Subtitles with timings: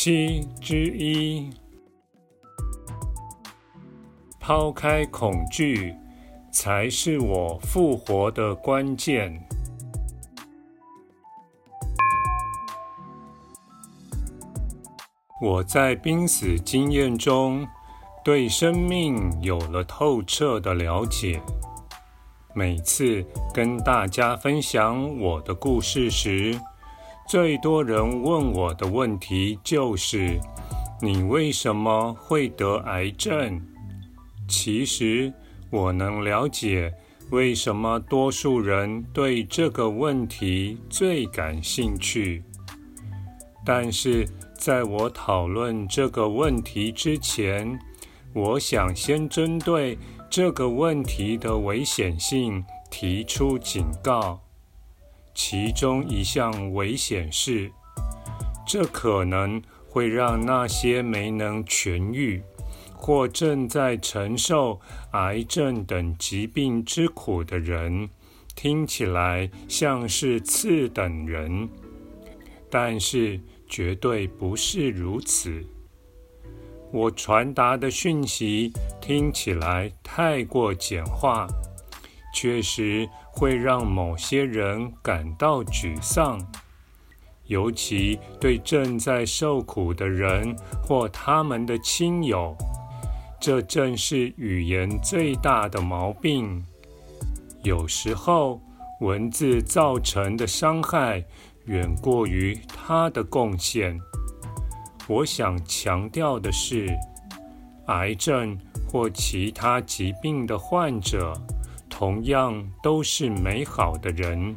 [0.00, 1.50] 七之一，
[4.38, 5.92] 抛开恐惧，
[6.52, 9.44] 才是我复活的关键。
[15.42, 17.66] 我在濒死经验中，
[18.24, 21.42] 对生命有了透彻的了解。
[22.54, 26.56] 每次跟大家分享我的故事时，
[27.28, 30.40] 最多人问我的问题就是：
[30.98, 33.60] 你为什么会得癌症？
[34.48, 35.30] 其实
[35.68, 36.90] 我能了解
[37.30, 42.42] 为什么多数人对这个问题最感兴趣。
[43.62, 47.78] 但是在我讨论这个问题之前，
[48.32, 49.98] 我想先针对
[50.30, 54.40] 这个问题的危险性提出警告。
[55.40, 57.70] 其中一项危险是，
[58.66, 62.42] 这可能会让那些没能痊愈
[62.92, 64.80] 或正在承受
[65.12, 68.10] 癌症等疾病之苦的人，
[68.56, 71.68] 听起来像是次等人，
[72.68, 75.64] 但是绝对不是如此。
[76.90, 81.46] 我传达的讯息听起来太过简化，
[82.32, 83.08] 确实。
[83.30, 86.44] 会让某些人感到沮丧，
[87.46, 92.56] 尤其对正在受苦的人或他们的亲友。
[93.38, 96.64] 这正是语言最大的毛病。
[97.62, 98.60] 有时候，
[99.00, 101.24] 文字造成的伤害
[101.66, 103.96] 远过于它的贡献。
[105.06, 106.88] 我想强调的是，
[107.86, 108.58] 癌症
[108.90, 111.32] 或其他疾病的患者。
[111.98, 114.54] 同样都是美好的人。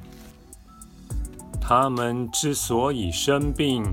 [1.59, 3.83] 他们之所以生病，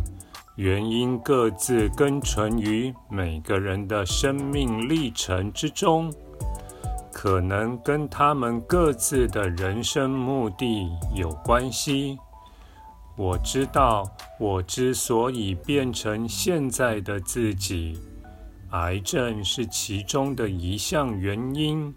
[0.57, 6.13] 原因各自根存于每个人的生命历程之中，
[7.11, 12.19] 可能跟他们各自的人生目的有关系。
[13.17, 14.05] 我知道，
[14.39, 17.99] 我之所以变成现在的自己，
[18.73, 21.95] 癌症是其中的一项原因。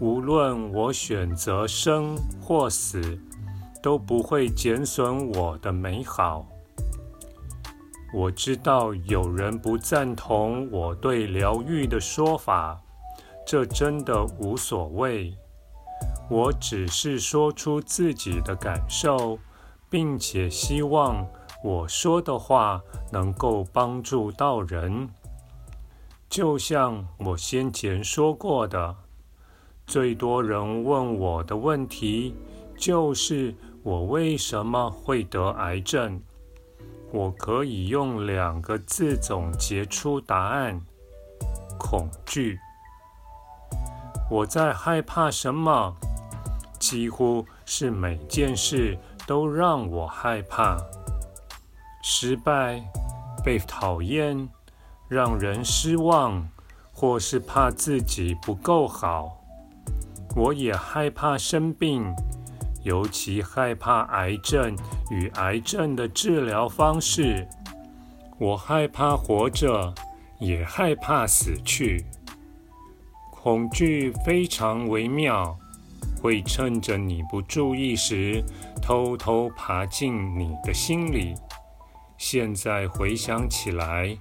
[0.00, 3.18] 无论我选择生或死，
[3.82, 6.46] 都不会减损我的美好。
[8.14, 12.80] 我知道有人不赞同我对疗愈的说法，
[13.44, 15.36] 这真的无所谓。
[16.30, 19.38] 我只是说出自己的感受，
[19.90, 21.26] 并且希望
[21.64, 22.80] 我说的话
[23.10, 25.08] 能够帮助到人。
[26.30, 28.94] 就像我先前说过的。
[29.88, 32.36] 最多人问我的问题
[32.76, 36.20] 就是我为什么会得癌症？
[37.10, 40.78] 我可以用两个字总结出答案：
[41.78, 42.58] 恐惧。
[44.30, 45.96] 我在害怕什么？
[46.78, 50.76] 几乎是每件事都让我害怕。
[52.02, 52.82] 失败、
[53.42, 54.50] 被讨厌、
[55.08, 56.46] 让人失望，
[56.92, 59.37] 或是怕自己不够好。
[60.36, 62.14] 我也害怕生病，
[62.84, 64.76] 尤其害怕癌症
[65.10, 67.46] 与癌症的治疗方式。
[68.38, 69.92] 我害怕活着，
[70.38, 72.04] 也害怕死去。
[73.32, 75.58] 恐惧非常微妙，
[76.22, 78.44] 会趁着你不注意时，
[78.80, 81.34] 偷偷爬进你的心里。
[82.16, 84.16] 现在回想起来，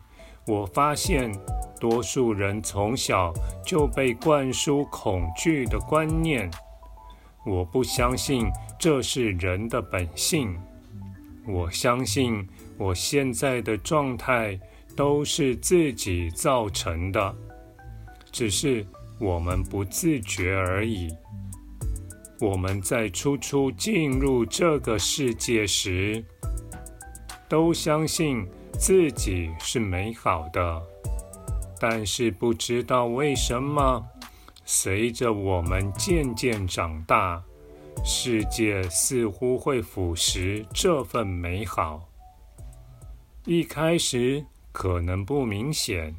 [0.48, 1.32] 我发现。
[1.80, 3.34] 多数人从小
[3.66, 6.50] 就被灌输恐惧的观念，
[7.46, 8.48] 我不相信
[8.80, 10.58] 这是人的本性。
[11.48, 12.46] 我相信
[12.78, 14.60] 我现在的状态
[14.96, 17.36] 都是自己造成的，
[18.32, 18.86] 只是
[19.20, 21.10] 我们不自觉而已。
[22.40, 26.24] 我们在初初进入这个世界时，
[27.48, 28.46] 都相信
[28.78, 30.84] 自己是美好的。
[31.80, 34.04] 但是不知道为什么，
[34.66, 37.44] 随着我们渐渐长大，
[38.04, 42.10] 世界似乎会腐蚀这份美好。
[43.46, 46.16] 一开始可能不明显，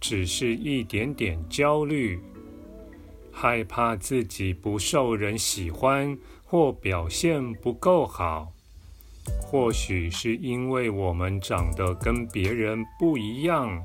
[0.00, 2.20] 只是一点点焦虑，
[3.32, 8.52] 害怕自己不受人喜欢或表现不够好。
[9.42, 13.82] 或许是因为我们长得跟别人不一样，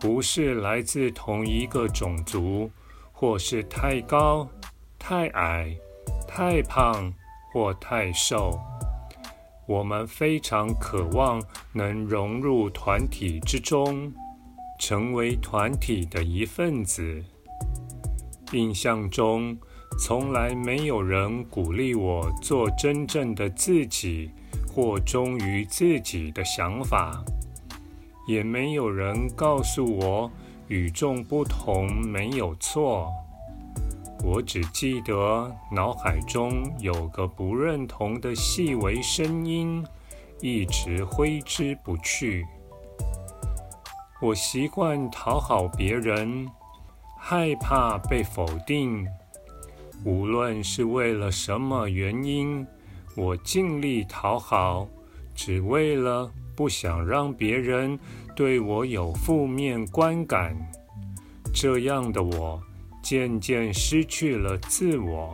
[0.00, 2.70] 不是来自同一个种族，
[3.12, 4.48] 或是太高、
[4.98, 5.76] 太矮、
[6.26, 7.12] 太胖
[7.52, 8.58] 或太瘦。
[9.66, 14.12] 我们非常渴望能融入团体之中，
[14.78, 17.24] 成为团体的一份子。
[18.52, 19.56] 印象中，
[19.98, 24.30] 从来没有人鼓励我做真正的自己。
[24.68, 27.24] 或忠于自己的想法，
[28.26, 30.30] 也没有人告诉我
[30.68, 33.08] 与众不同没有错。
[34.24, 39.84] 我只记得脑海中有个不认同的细微声音，
[40.40, 42.44] 一直挥之不去。
[44.20, 46.48] 我习惯讨好别人，
[47.18, 49.06] 害怕被否定，
[50.04, 52.66] 无论是为了什么原因。
[53.14, 54.88] 我尽力讨好，
[55.34, 57.98] 只为了不想让别人
[58.34, 60.56] 对我有负面观感。
[61.54, 62.60] 这样的我
[63.02, 65.32] 渐渐失去了自我，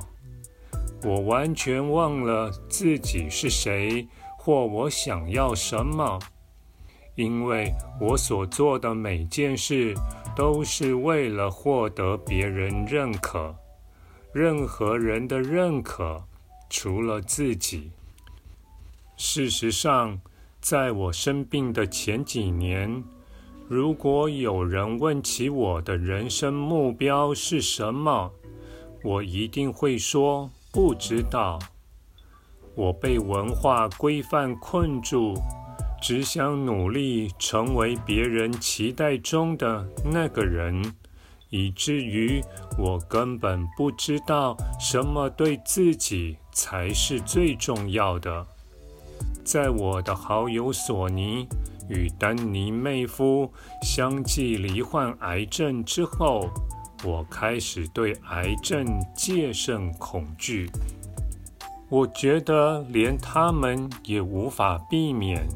[1.04, 6.18] 我完全忘了自己是谁或我想要什么，
[7.14, 9.94] 因为我所做的每件事
[10.36, 13.54] 都是为了获得别人认可，
[14.32, 16.24] 任何人的认可。
[16.74, 17.90] 除了自己，
[19.18, 20.18] 事实上，
[20.62, 23.02] 在我生病的前几年，
[23.68, 28.30] 如果有人问起我的人生目标是什么，
[29.02, 31.58] 我一定会说不知道。
[32.76, 35.34] 我被文化规范困住，
[36.00, 40.80] 只想努力成为别人期待中的那个人。
[41.50, 42.40] 以至于
[42.78, 48.46] 我根本不知道什么对自己才是最重要的。
[49.44, 51.48] 在我的好友索尼
[51.88, 53.52] 与丹尼妹夫
[53.82, 56.48] 相继罹患癌症之后，
[57.04, 60.70] 我开始对癌症戒慎恐惧。
[61.88, 65.46] 我觉得连他们也无法避免，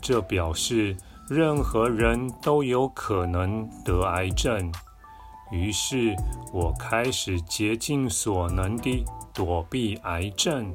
[0.00, 0.96] 这表示
[1.28, 4.70] 任何人都有可能得癌症。
[5.50, 6.14] 于是
[6.52, 10.72] 我开始竭尽所能地躲避癌症。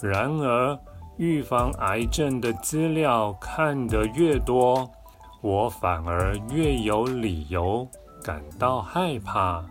[0.00, 0.78] 然而，
[1.20, 4.90] 预防癌症的资料看得越多，
[5.42, 7.86] 我反而越有理由
[8.22, 9.62] 感到害怕。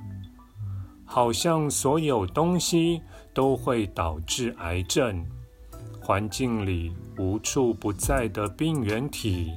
[1.05, 3.01] 好像所有东西
[3.33, 5.25] 都会导致癌症。
[5.99, 9.51] 环境里无处不在的病原体、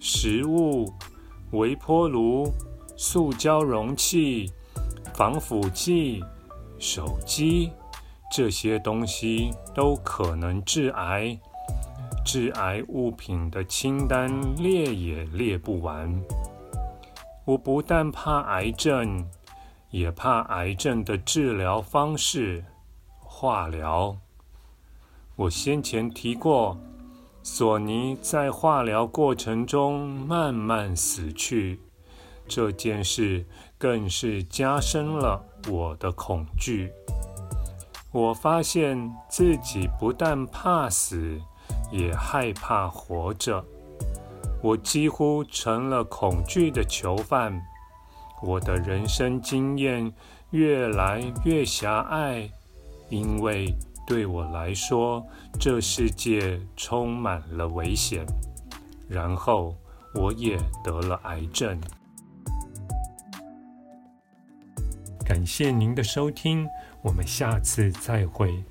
[0.00, 0.92] 食物、
[1.52, 2.50] 微波炉。
[2.96, 4.52] 塑胶容器、
[5.14, 6.22] 防腐剂、
[6.78, 7.70] 手机，
[8.30, 11.38] 这些东西都可能致癌。
[12.24, 16.22] 致癌物品的清单列也列不完。
[17.44, 19.26] 我不但怕癌症，
[19.90, 22.64] 也怕癌症的治疗方式——
[23.18, 24.16] 化疗。
[25.34, 26.78] 我先前提过，
[27.42, 31.80] 索尼在化疗过程中慢慢死去。
[32.46, 33.46] 这件事
[33.78, 36.92] 更是加深了我的恐惧。
[38.12, 41.40] 我发现自己不但怕死，
[41.92, 43.64] 也害怕活着。
[44.62, 47.62] 我几乎成了恐惧的囚犯。
[48.42, 50.12] 我的人生经验
[50.50, 52.50] 越来越狭隘，
[53.10, 53.72] 因为
[54.06, 55.24] 对我来说，
[55.60, 58.26] 这世界充满了危险。
[59.08, 59.76] 然后，
[60.14, 61.80] 我也得了癌症。
[65.40, 66.68] 感谢您的收听，
[67.00, 68.62] 我们下次再会。